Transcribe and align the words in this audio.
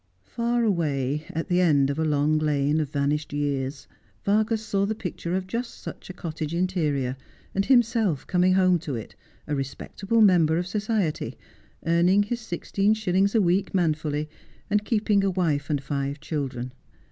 Far 0.25 0.63
away, 0.63 1.27
at 1.29 1.47
the 1.47 1.61
end 1.61 1.91
of 1.91 1.99
a 1.99 2.03
long 2.03 2.39
lane 2.39 2.79
of 2.79 2.89
vanished 2.89 3.33
years, 3.33 3.85
Vargas 4.25 4.65
saw 4.65 4.83
the 4.87 4.95
picture 4.95 5.35
of 5.35 5.45
just 5.45 5.75
such 5.77 6.09
a 6.09 6.13
cottage 6.13 6.55
interior, 6.55 7.15
and 7.53 7.65
himself 7.65 8.25
coming 8.25 8.53
home 8.55 8.79
to 8.79 8.95
it, 8.95 9.13
a 9.45 9.53
respectable 9.53 10.21
member 10.21 10.57
of 10.57 10.65
society, 10.65 11.37
earning 11.85 12.23
his 12.23 12.39
sixteen 12.41 12.95
shillings 12.95 13.35
a 13.35 13.41
week 13.43 13.75
manfully, 13.75 14.27
and 14.71 14.85
keeping 14.85 15.23
a 15.23 15.29
wife 15.29 15.69
and 15.69 15.83
five 15.83 16.19
children. 16.19 16.73